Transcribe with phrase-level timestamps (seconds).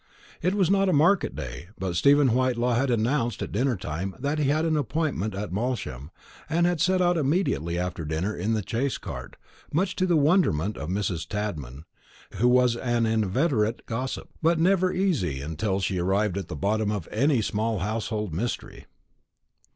[0.41, 4.39] It was not a market day, but Stephen Whitelaw had announced at dinner time that
[4.39, 6.09] he had an appointment at Malsham,
[6.49, 9.35] and had set out immediately after dinner in the chaise cart,
[9.71, 11.27] much to the wonderment of Mrs.
[11.29, 11.85] Tadman,
[12.37, 17.07] who was an inveterate gossip, and never easy until she arrived at the bottom of
[17.11, 18.87] any small household mystery.